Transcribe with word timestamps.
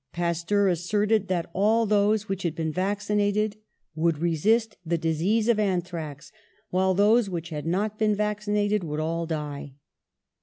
Pasteur 0.13 0.67
asserted 0.67 1.27
that 1.27 1.51
all 1.53 1.85
those 1.85 2.27
which 2.27 2.41
had 2.41 2.55
been 2.55 2.71
vaccinated 2.71 3.57
would 3.93 4.17
resist 4.17 4.75
the 4.83 4.97
disease 4.97 5.47
of 5.47 5.59
anthrax, 5.59 6.31
while 6.71 6.95
those 6.95 7.29
which 7.29 7.49
had 7.49 7.67
not 7.67 7.99
been 7.99 8.15
vacci 8.15 8.49
nated 8.51 8.83
would 8.83 8.99
all 8.99 9.27
die. 9.27 9.75